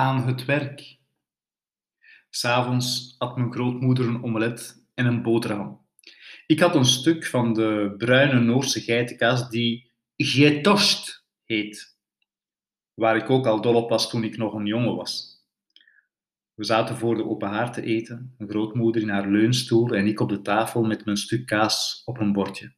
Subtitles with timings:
[0.00, 0.98] aan het werk.
[2.30, 5.86] S'avonds at mijn grootmoeder een omelet en een boterham.
[6.46, 11.98] Ik had een stuk van de bruine Noorse geitenkaas die geitost heet,
[12.94, 15.44] waar ik ook al dol op was toen ik nog een jongen was.
[16.54, 20.20] We zaten voor de open haard te eten, mijn grootmoeder in haar leunstoel en ik
[20.20, 22.74] op de tafel met mijn stuk kaas op een bordje.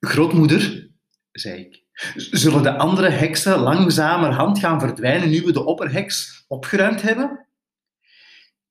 [0.00, 0.90] Grootmoeder,
[1.32, 1.84] zei ik,
[2.16, 7.46] zullen de andere heksen langzamerhand gaan verdwijnen nu we de opperheks opgeruimd hebben?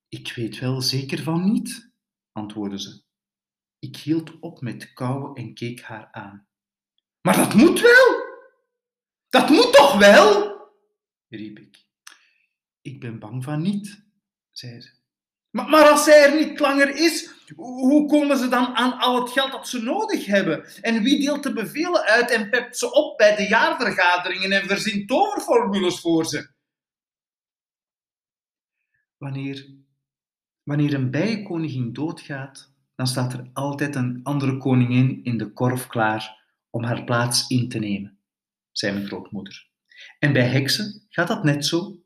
[0.08, 1.92] Ik weet wel zeker van niet,
[2.32, 3.04] antwoordde ze.
[3.80, 6.48] Ik hield op met kauwen en keek haar aan.
[7.22, 8.28] Maar dat moet wel!
[9.30, 10.58] Dat moet toch wel?
[11.30, 11.86] riep ik.
[12.82, 14.06] Ik ben bang van niet,
[14.52, 14.99] zei ze.
[15.50, 19.32] Maar, maar als zij er niet langer is, hoe komen ze dan aan al het
[19.32, 20.66] geld dat ze nodig hebben?
[20.82, 25.08] En wie deelt de bevelen uit en pept ze op bij de jaarvergaderingen en verzint
[25.08, 26.50] toverformules voor ze?
[29.18, 29.76] Wanneer,
[30.64, 36.38] wanneer een bijenkoningin doodgaat, dan staat er altijd een andere koningin in de korf klaar
[36.70, 38.20] om haar plaats in te nemen,
[38.72, 39.68] zei mijn grootmoeder.
[40.20, 42.04] En bij heksen gaat dat net zo.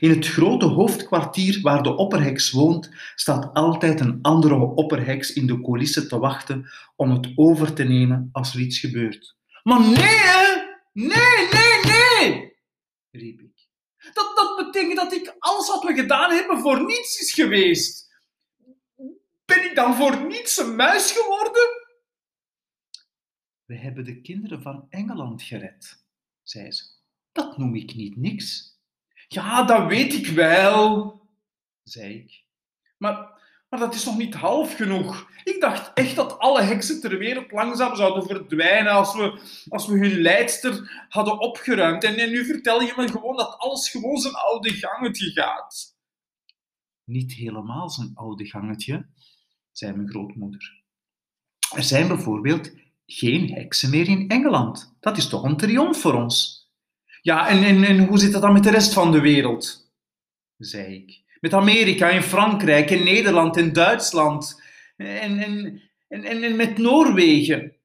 [0.00, 5.60] In het grote hoofdkwartier waar de opperheks woont, staat altijd een andere opperheks in de
[5.60, 9.36] coulissen te wachten om het over te nemen als er iets gebeurt.
[9.62, 10.68] Maar nee, hè?
[10.92, 12.58] Nee, nee, nee!
[13.10, 13.68] riep ik.
[14.12, 18.08] Dat, dat betekent dat ik alles wat we gedaan hebben voor niets is geweest.
[19.44, 21.68] Ben ik dan voor niets een muis geworden?
[23.64, 26.04] We hebben de kinderen van Engeland gered,
[26.42, 26.84] zei ze.
[27.32, 28.78] Dat noem ik niet niks.
[29.32, 31.20] Ja, dat weet ik wel,
[31.82, 32.44] zei ik.
[32.96, 33.14] Maar,
[33.68, 35.30] maar dat is nog niet half genoeg.
[35.44, 39.98] Ik dacht echt dat alle heksen ter wereld langzaam zouden verdwijnen als we, als we
[39.98, 42.04] hun leidster hadden opgeruimd.
[42.04, 45.96] En, en nu vertel je me gewoon dat alles gewoon zijn oude gangetje gaat.
[47.04, 49.06] Niet helemaal zijn oude gangetje,
[49.72, 50.82] zei mijn grootmoeder.
[51.74, 52.72] Er zijn bijvoorbeeld
[53.06, 54.96] geen heksen meer in Engeland.
[55.00, 56.59] Dat is toch een triomf voor ons.
[57.22, 59.88] Ja, en, en, en hoe zit dat dan met de rest van de wereld?
[60.66, 61.22] zei ik.
[61.40, 64.62] Met Amerika en Frankrijk en Nederland en Duitsland
[64.96, 67.76] en, en, en, en, met Noorwegen.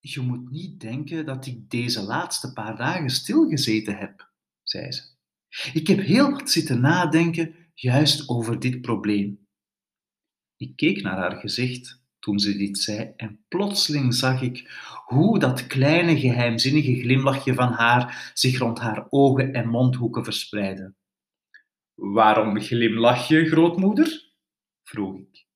[0.00, 4.30] Je moet niet denken dat ik deze laatste paar dagen stilgezeten heb,
[4.62, 5.02] zei ze.
[5.72, 9.46] Ik heb heel wat zitten nadenken juist over dit probleem.
[10.56, 14.70] Ik keek naar haar gezicht toen ze dit zei en plotseling zag ik
[15.04, 20.94] hoe dat kleine geheimzinnige glimlachje van haar zich rond haar ogen en mondhoeken verspreidde.
[21.94, 24.32] Waarom glimlach je, grootmoeder?
[24.82, 25.46] vroeg ik.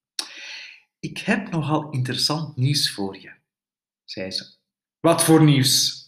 [0.99, 3.33] Ik heb nogal interessant nieuws voor je,
[4.05, 4.45] zei ze.
[5.01, 6.05] Wat voor nieuws?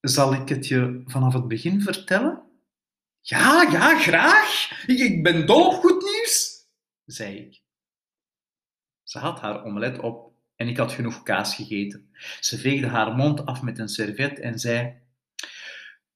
[0.00, 2.42] Zal ik het je vanaf het begin vertellen?
[3.20, 4.82] Ja, ja, graag.
[4.86, 6.66] Ik ben dol op goed nieuws,
[7.04, 7.66] zei ik.
[9.08, 12.08] Ze had haar omelet op en ik had genoeg kaas gegeten.
[12.40, 14.94] Ze veegde haar mond af met een servet en zei: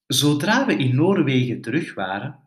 [0.07, 2.39] Zodra we in Noorwegen terug waren,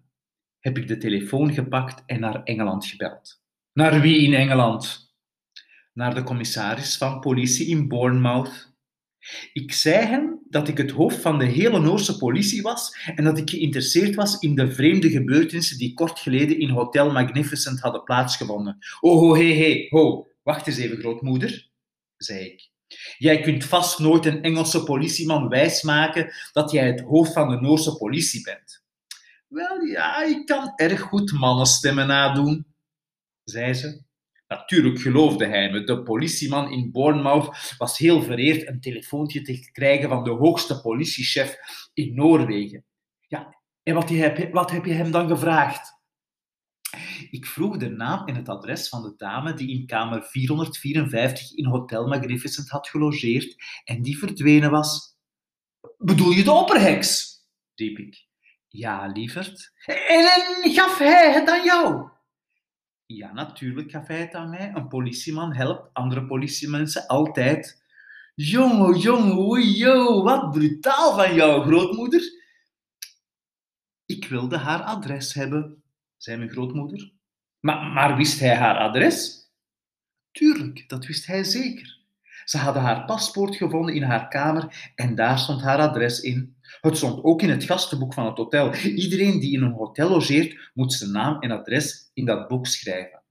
[0.58, 3.42] heb ik de telefoon gepakt en naar Engeland gebeld.
[3.72, 5.14] Naar wie in Engeland?
[5.92, 8.74] Naar de commissaris van politie in Bournemouth.
[9.52, 13.38] Ik zei hem dat ik het hoofd van de hele Noorse politie was en dat
[13.38, 18.78] ik geïnteresseerd was in de vreemde gebeurtenissen die kort geleden in Hotel Magnificent hadden plaatsgevonden.
[19.00, 21.68] Oh, ho, he, he, ho, Wacht eens even, grootmoeder,
[22.16, 22.70] zei ik.
[23.18, 27.96] Jij kunt vast nooit een Engelse politieman wijsmaken dat jij het hoofd van de Noorse
[27.96, 28.84] politie bent.
[29.48, 32.66] Wel ja, ik kan erg goed mannenstemmen nadoen,
[33.44, 34.02] zei ze.
[34.48, 35.84] Natuurlijk geloofde hij me.
[35.84, 41.56] De politieman in Bournemouth was heel vereerd een telefoontje te krijgen van de hoogste politiechef
[41.94, 42.84] in Noorwegen.
[43.20, 45.95] Ja, en wat heb, wat heb je hem dan gevraagd?
[47.30, 51.66] Ik vroeg de naam en het adres van de dame die in kamer 454 in
[51.66, 55.16] Hotel Magnificent had gelogeerd en die verdwenen was.
[55.98, 57.34] Bedoel je de opperheks?
[57.74, 58.26] riep ik.
[58.68, 59.72] Ja, lieverd.
[59.86, 62.09] En, gaf hij het aan jou?
[63.06, 64.72] Ja, natuurlijk gaf hij het aan mij.
[64.74, 67.84] Een politieman helpt andere politiemensen altijd.
[68.34, 72.22] Jongen, jongen, oei, yo, wat brutaal van jou, grootmoeder.
[74.06, 75.82] Ik wilde haar adres hebben,
[76.16, 77.13] zei mijn grootmoeder.
[77.60, 79.51] Maar, maar wist hij haar adres?
[80.30, 81.97] Tuurlijk, dat wist hij zeker.
[82.45, 86.57] Ze hadden haar paspoort gevonden in haar kamer en daar stond haar adres in.
[86.80, 88.74] Het stond ook in het gastenboek van het hotel.
[88.74, 93.22] Iedereen die in een hotel logeert, moet zijn naam en adres in dat boek schrijven.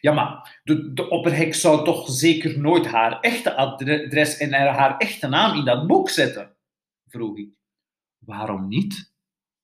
[0.00, 5.28] Ja, maar de, de opperhek zou toch zeker nooit haar echte adres en haar echte
[5.28, 6.56] naam in dat boek zetten?
[7.06, 7.48] vroeg ik.
[8.18, 9.09] Waarom niet?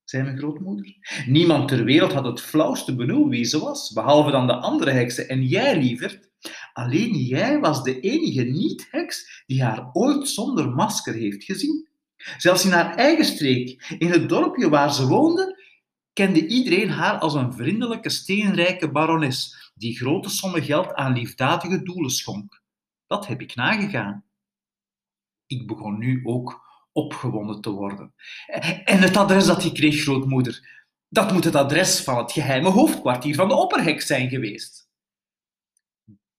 [0.08, 0.96] Zei mijn grootmoeder.
[1.26, 5.28] Niemand ter wereld had het flauwste benul wie ze was, behalve dan de andere heksen
[5.28, 6.30] en jij, lieverd.
[6.72, 11.88] Alleen jij was de enige niet-heks die haar ooit zonder masker heeft gezien.
[12.36, 15.64] Zelfs in haar eigen streek, in het dorpje waar ze woonde,
[16.12, 22.10] kende iedereen haar als een vriendelijke, steenrijke barones die grote sommen geld aan liefdadige doelen
[22.10, 22.62] schonk.
[23.06, 24.24] Dat heb ik nagegaan.
[25.46, 26.65] Ik begon nu ook
[26.96, 28.14] opgewonden te worden.
[28.84, 33.34] En het adres dat ik kreeg, grootmoeder, dat moet het adres van het geheime hoofdkwartier
[33.34, 34.88] van de opperheks zijn geweest.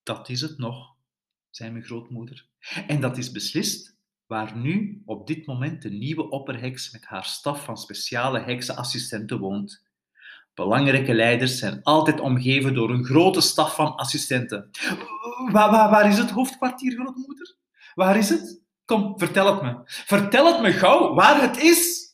[0.03, 0.95] Dat is het nog,
[1.49, 2.47] zei mijn grootmoeder.
[2.87, 3.95] En dat is beslist
[4.25, 9.85] waar nu op dit moment de nieuwe opperheks met haar staf van speciale heksenassistenten woont.
[10.53, 14.69] Belangrijke leiders zijn altijd omgeven door een grote staf van assistenten.
[15.51, 17.55] Waar, waar is het hoofdkwartier, grootmoeder?
[17.93, 18.65] Waar is het?
[18.87, 19.81] Kom, vertel het me.
[19.85, 22.11] Vertel het me gauw, waar het is.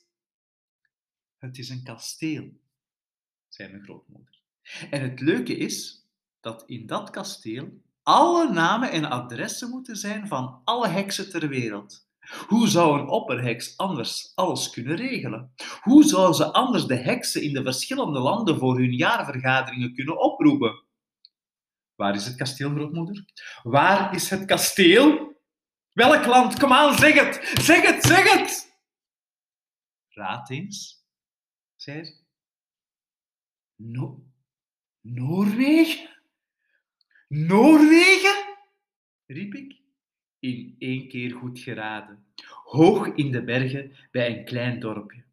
[1.37, 2.49] Het is een kasteel,
[3.47, 4.41] zei mijn grootmoeder.
[4.89, 6.05] En het leuke is
[6.39, 12.07] dat in dat kasteel alle namen en adressen moeten zijn van alle heksen ter wereld.
[12.47, 15.53] Hoe zou een opperheks anders alles kunnen regelen?
[15.81, 20.83] Hoe zou ze anders de heksen in de verschillende landen voor hun jaarvergaderingen kunnen oproepen?
[21.95, 23.25] Waar is het kasteel, grootmoeder?
[23.63, 25.32] Waar is het kasteel?
[25.93, 26.59] Welk land?
[26.59, 27.59] Kom aan, zeg het!
[27.61, 28.71] Zeg het, zeg het!
[30.09, 31.05] Raad eens,
[31.75, 32.21] zei ze.
[33.75, 34.23] No
[35.01, 36.09] Noorwegen?
[37.27, 38.57] Noorwegen?
[39.25, 39.81] riep ik.
[40.39, 42.25] In één keer goed geraden.
[42.63, 45.23] Hoog in de bergen bij een klein dorpje.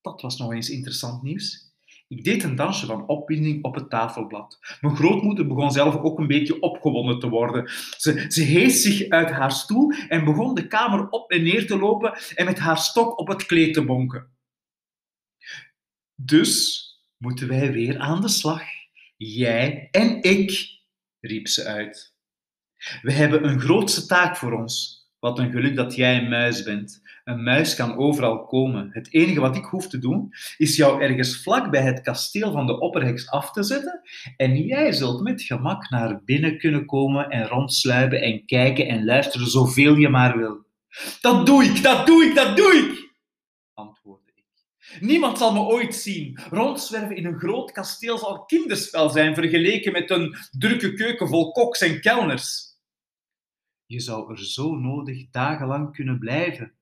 [0.00, 1.71] Dat was nog eens interessant nieuws.
[2.12, 4.58] Ik deed een dansje van opwinding op het tafelblad.
[4.80, 7.70] Mijn grootmoeder begon zelf ook een beetje opgewonden te worden.
[7.96, 11.78] Ze, ze hees zich uit haar stoel en begon de kamer op en neer te
[11.78, 14.30] lopen en met haar stok op het kleed te bonken.
[16.14, 16.86] Dus
[17.16, 18.62] moeten wij weer aan de slag.
[19.16, 20.80] Jij en ik,
[21.20, 22.14] riep ze uit.
[23.02, 25.01] We hebben een grootste taak voor ons.
[25.22, 27.02] Wat een geluk dat jij een muis bent.
[27.24, 28.88] Een muis kan overal komen.
[28.92, 32.66] Het enige wat ik hoef te doen, is jou ergens vlak bij het kasteel van
[32.66, 34.00] de opperheks af te zetten
[34.36, 39.46] en jij zult met gemak naar binnen kunnen komen en rondsluipen en kijken en luisteren
[39.46, 40.64] zoveel je maar wil.
[41.20, 43.12] Dat doe ik, dat doe ik, dat doe ik,
[43.74, 45.00] antwoordde ik.
[45.00, 46.38] Niemand zal me ooit zien.
[46.50, 51.80] Rondzwerven in een groot kasteel zal kinderspel zijn vergeleken met een drukke keuken vol koks
[51.80, 52.71] en kelners.
[53.92, 56.72] Je zou er zo nodig dagenlang kunnen blijven,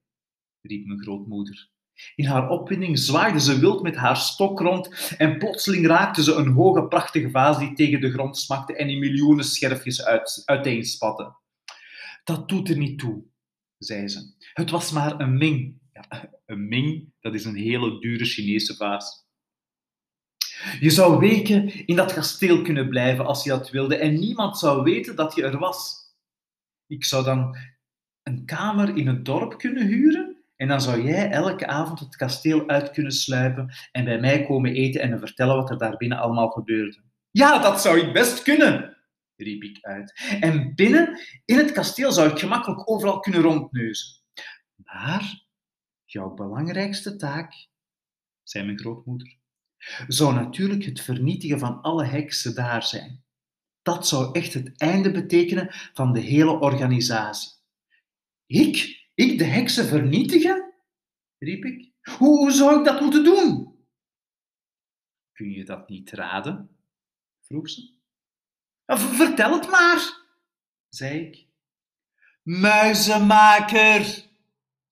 [0.61, 1.71] riep mijn grootmoeder.
[2.15, 6.49] In haar opwinding zwaaide ze wild met haar stok rond en plotseling raakte ze een
[6.49, 11.35] hoge, prachtige vaas die tegen de grond smakte en in miljoenen scherfjes uit, uiteenspatte.
[12.25, 13.25] Dat doet er niet toe,
[13.79, 14.35] zei ze.
[14.53, 15.81] Het was maar een ming.
[15.93, 19.29] Ja, een ming, dat is een hele dure Chinese vaas.
[20.81, 24.83] Je zou weken in dat kasteel kunnen blijven als je dat wilde en niemand zou
[24.83, 26.00] weten dat je er was.
[26.91, 27.57] Ik zou dan
[28.23, 32.69] een kamer in het dorp kunnen huren en dan zou jij elke avond het kasteel
[32.69, 36.19] uit kunnen sluipen en bij mij komen eten en me vertellen wat er daar binnen
[36.19, 37.03] allemaal gebeurde.
[37.31, 38.97] Ja, dat zou ik best kunnen,
[39.37, 40.37] riep ik uit.
[40.41, 44.21] En binnen, in het kasteel, zou ik gemakkelijk overal kunnen rondneuzen.
[44.75, 45.45] Maar
[46.05, 47.69] jouw belangrijkste taak,
[48.43, 49.37] zei mijn grootmoeder,
[50.09, 53.25] zou natuurlijk het vernietigen van alle heksen daar zijn.
[53.91, 57.51] Dat zou echt het einde betekenen van de hele organisatie.
[58.47, 59.07] Ik?
[59.15, 60.75] Ik de heksen vernietigen?
[61.39, 61.93] riep ik.
[62.19, 63.79] Hoe zou ik dat moeten doen?
[65.33, 66.77] Kun je dat niet raden?
[67.41, 67.95] vroeg ze.
[68.87, 70.27] Vertel het maar,
[70.89, 71.47] zei ik.
[72.43, 74.27] Muizenmaker,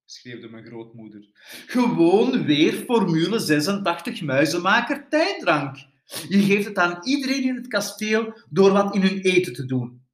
[0.05, 1.31] schreeuwde mijn grootmoeder.
[1.67, 5.77] Gewoon weer Formule 86 muizenmaker tijddrank.
[6.29, 10.07] Je geeft het aan iedereen in het kasteel door wat in hun eten te doen.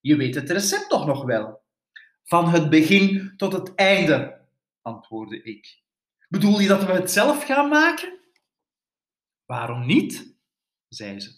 [0.00, 1.62] Je weet het recept toch nog wel?
[2.24, 4.40] Van het begin tot het einde,
[4.82, 5.82] antwoordde ik.
[6.28, 8.18] Bedoel je dat we het zelf gaan maken?
[9.46, 10.36] Waarom niet?
[10.88, 11.36] zei ze.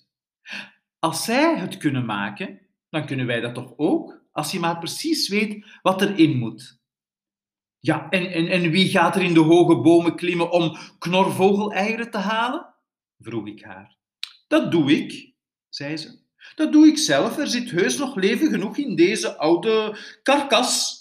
[0.99, 5.29] Als zij het kunnen maken, dan kunnen wij dat toch ook, als je maar precies
[5.29, 6.81] weet wat erin moet.
[7.79, 12.19] Ja, en, en, en wie gaat er in de hoge bomen klimmen om knorvogeleieren te
[12.19, 12.70] halen?
[13.21, 13.97] Vroeg ik haar.
[14.49, 15.35] Dat doe ik,
[15.69, 16.19] zei ze.
[16.55, 17.39] Dat doe ik zelf.
[17.39, 20.99] Er zit heus nog leven genoeg in deze oude karkas.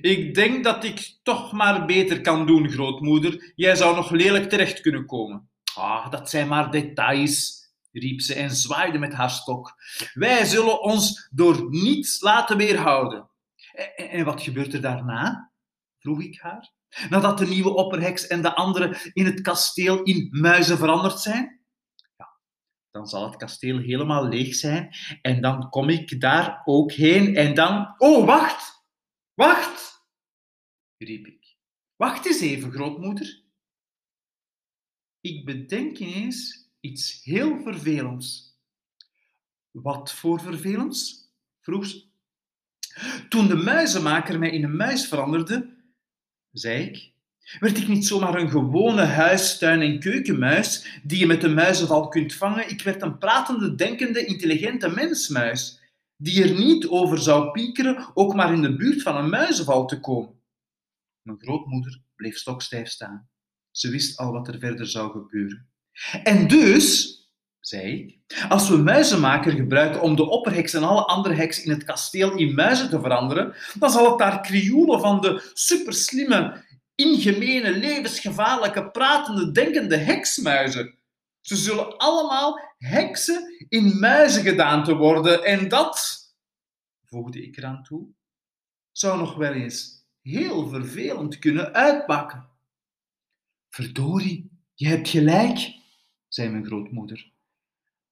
[0.00, 3.52] Ik denk dat ik toch maar beter kan doen, grootmoeder.
[3.54, 5.50] Jij zou nog lelijk terecht kunnen komen.
[5.74, 9.74] Ah, dat zijn maar details, riep ze en zwaaide met haar stok.
[10.14, 13.28] Wij zullen ons door niets laten weerhouden.
[13.96, 15.52] En wat gebeurt er daarna?
[15.98, 16.72] vroeg ik haar,
[17.10, 21.60] nadat de nieuwe opperheks en de andere in het kasteel in muizen veranderd zijn.
[22.16, 22.38] Ja,
[22.90, 27.54] dan zal het kasteel helemaal leeg zijn en dan kom ik daar ook heen en
[27.54, 27.94] dan...
[27.98, 28.86] Oh, wacht!
[29.34, 30.06] Wacht!
[30.96, 31.56] riep ik.
[31.96, 33.42] Wacht eens even, grootmoeder.
[35.20, 38.58] Ik bedenk ineens iets heel vervelends.
[39.70, 41.30] Wat voor vervelends?
[41.60, 42.06] vroeg ze.
[43.28, 45.77] Toen de muizenmaker mij in een muis veranderde,
[46.52, 47.12] zei ik,
[47.60, 52.34] werd ik niet zomaar een gewone huistuin- en keukenmuis die je met een muizenval kunt
[52.34, 52.68] vangen.
[52.70, 55.80] Ik werd een pratende, denkende, intelligente mensmuis,
[56.16, 60.00] die er niet over zou piekeren ook maar in de buurt van een muizenval te
[60.00, 60.40] komen.
[61.22, 63.28] Mijn grootmoeder bleef stokstijf staan.
[63.70, 65.68] Ze wist al wat er verder zou gebeuren.
[66.22, 67.16] En dus,
[67.60, 71.84] zei ik, als we muizenmaker gebruiken om de opperheks en alle andere heksen in het
[71.84, 78.90] kasteel in muizen te veranderen, dan zal het daar krioelen van de superslimme, ingemene, levensgevaarlijke,
[78.90, 80.98] pratende, denkende heksmuizen.
[81.40, 86.18] Ze zullen allemaal heksen in muizen gedaan te worden en dat,
[87.04, 88.08] voegde ik eraan toe,
[88.92, 92.48] zou nog wel eens heel vervelend kunnen uitpakken.
[93.68, 95.74] Verdorie, je hebt gelijk,
[96.28, 97.32] zei mijn grootmoeder.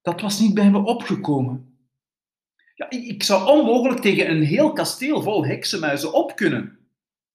[0.07, 1.79] Dat was niet bij me opgekomen.
[2.75, 6.79] Ja, ik zou onmogelijk tegen een heel kasteel vol heksenmuizen op kunnen,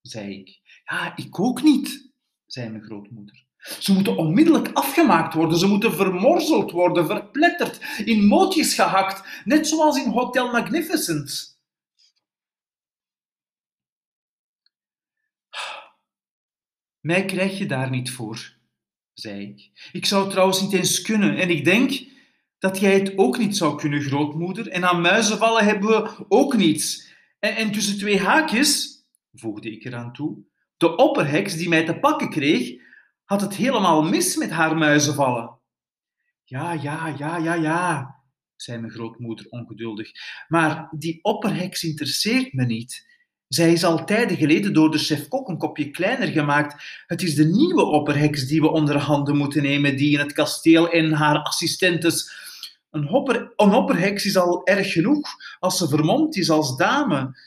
[0.01, 0.60] zei ik.
[0.86, 2.12] Ja, ik ook niet,
[2.46, 3.46] zei mijn grootmoeder.
[3.58, 10.04] Ze moeten onmiddellijk afgemaakt worden, ze moeten vermorzeld worden, verpletterd, in mootjes gehakt, net zoals
[10.04, 11.60] in Hotel Magnificent.
[17.00, 18.54] Mij krijg je daar niet voor,
[19.13, 19.90] zei ik.
[19.92, 22.10] Ik zou trouwens niet eens kunnen en ik denk
[22.62, 24.68] dat jij het ook niet zou kunnen, grootmoeder.
[24.68, 27.13] En aan muizenvallen hebben we ook niets.
[27.39, 29.03] En, en tussen twee haakjes,
[29.34, 30.38] voegde ik eraan toe,
[30.77, 32.82] de opperheks die mij te pakken kreeg,
[33.24, 35.60] had het helemaal mis met haar muizenvallen.
[36.44, 38.15] Ja, ja, ja, ja, ja,
[38.56, 40.12] zei mijn grootmoeder ongeduldig.
[40.48, 43.10] Maar die opperheks interesseert me niet.
[43.48, 47.03] Zij is al tijden geleden door de chef-kok een kopje kleiner gemaakt.
[47.08, 50.89] Het is de nieuwe opperheks die we onder handen moeten nemen, die in het kasteel
[50.89, 52.50] en haar assistentes.
[52.91, 55.29] Een, hopper, is al erg genoeg
[55.60, 57.39] als ze vermomd is als dame.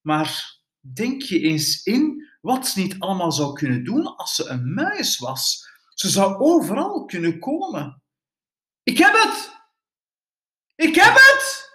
[0.00, 4.74] Maar denk je eens in wat ze niet allemaal zou kunnen doen als ze een
[4.74, 5.70] muis was.
[5.94, 8.02] Ze zou overal kunnen komen.
[8.82, 9.60] Ik heb het!
[10.74, 11.70] Ik heb het!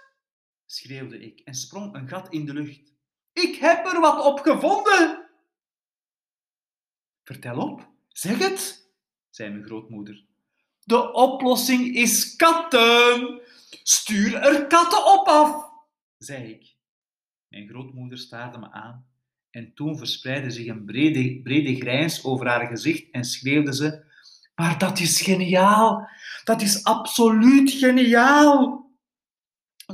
[0.66, 2.92] schreeuwde ik en sprong een gat in de lucht.
[3.32, 5.28] Ik heb er wat op gevonden.
[7.24, 8.90] Vertel op, zeg het,
[9.30, 10.26] zei mijn grootmoeder.
[10.88, 13.40] De oplossing is katten.
[13.82, 15.70] Stuur er katten op af,
[16.18, 16.74] zei ik.
[17.48, 19.06] Mijn grootmoeder staarde me aan
[19.50, 24.04] en toen verspreidde zich een brede, brede grijns over haar gezicht en schreeuwde ze:
[24.54, 26.08] Maar dat is geniaal!
[26.44, 28.86] Dat is absoluut geniaal!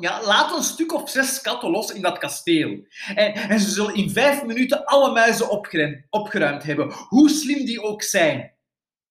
[0.01, 2.87] Ja, laat een stuk of zes katten los in dat kasteel.
[3.15, 7.83] En, en ze zullen in vijf minuten alle muizen opgeruimd, opgeruimd hebben, hoe slim die
[7.83, 8.55] ook zijn,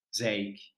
[0.09, 0.72] zei ik.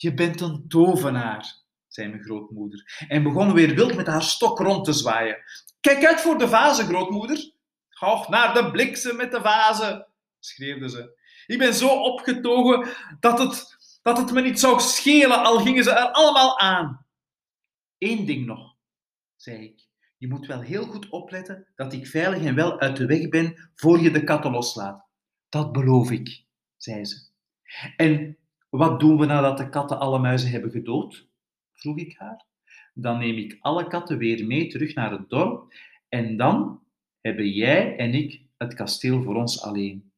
[0.00, 1.56] Je bent een tovenaar,
[1.88, 5.42] zei mijn grootmoeder, en begon weer wild met haar stok rond te zwaaien.
[5.80, 7.52] Kijk uit voor de vazen, grootmoeder.
[8.00, 10.06] Och, naar de bliksem met de vazen,
[10.38, 11.18] schreeuwde ze.
[11.46, 12.88] Ik ben zo opgetogen
[13.20, 17.06] dat het, dat het me niet zou schelen, al gingen ze er allemaal aan.
[17.98, 18.76] Eén ding nog,
[19.36, 19.88] zei ik.
[20.16, 23.70] Je moet wel heel goed opletten dat ik veilig en wel uit de weg ben
[23.74, 25.04] voor je de katten loslaat.
[25.48, 26.44] Dat beloof ik,
[26.76, 27.28] zei ze.
[27.96, 28.38] En
[28.70, 31.28] wat doen we nadat de katten alle muizen hebben gedood?
[31.72, 32.44] vroeg ik haar.
[32.94, 35.74] Dan neem ik alle katten weer mee terug naar het dorp
[36.08, 36.82] en dan
[37.20, 40.12] hebben jij en ik het kasteel voor ons alleen.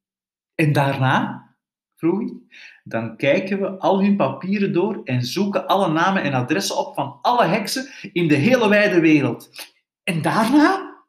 [0.55, 1.47] En daarna,
[1.95, 2.33] vroeg ik,
[2.83, 7.19] dan kijken we al hun papieren door en zoeken alle namen en adressen op van
[7.21, 9.71] alle heksen in de hele wijde wereld.
[10.03, 11.03] En daarna,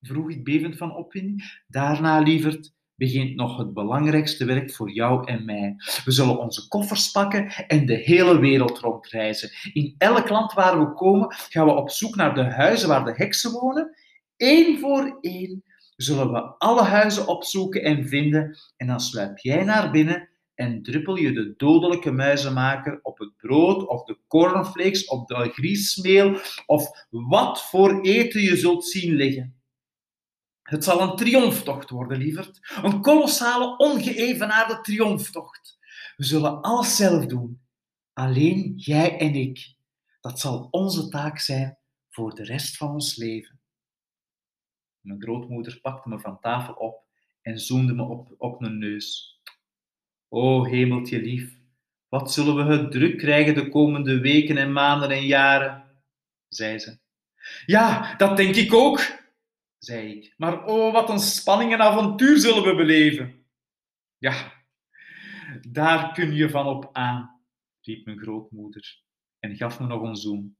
[0.00, 5.44] vroeg ik bevend van opwinding, daarna, lieverd, begint nog het belangrijkste werk voor jou en
[5.44, 5.74] mij.
[6.04, 9.50] We zullen onze koffers pakken en de hele wereld rondreizen.
[9.72, 13.14] In elk land waar we komen, gaan we op zoek naar de huizen waar de
[13.14, 14.04] heksen wonen
[14.36, 15.64] Eén voor één
[15.96, 21.16] zullen we alle huizen opzoeken en vinden en dan sluip jij naar binnen en druppel
[21.16, 27.62] je de dodelijke muizenmaker op het brood of de cornflakes of de griesmeel of wat
[27.62, 29.60] voor eten je zult zien liggen.
[30.66, 32.78] Het zal een triomftocht worden, lieverd.
[32.82, 35.78] Een kolossale, ongeëvenaarde triomftocht.
[36.16, 37.60] We zullen alles zelf doen.
[38.12, 39.74] Alleen jij en ik.
[40.20, 43.60] Dat zal onze taak zijn voor de rest van ons leven.
[45.00, 47.04] Mijn grootmoeder pakte me van tafel op
[47.42, 49.40] en zoende me op, op mijn neus.
[50.28, 51.58] O hemeltje lief,
[52.08, 56.02] wat zullen we het druk krijgen de komende weken en maanden en jaren,
[56.48, 56.98] zei ze.
[57.66, 59.25] Ja, dat denk ik ook,
[59.86, 60.34] zei ik.
[60.36, 63.46] Maar oh, wat een spanning en avontuur zullen we beleven.
[64.18, 64.52] Ja,
[65.68, 67.40] daar kun je van op aan,
[67.80, 69.02] riep mijn grootmoeder
[69.38, 70.56] en gaf me nog een zoen.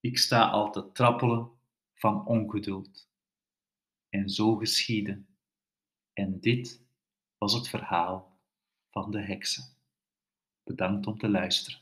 [0.00, 1.50] Ik sta al te trappelen
[1.94, 3.10] van ongeduld.
[4.08, 5.24] En zo geschiedde.
[6.12, 6.84] En dit
[7.38, 8.40] was het verhaal
[8.90, 9.76] van de heksen.
[10.62, 11.81] Bedankt om te luisteren.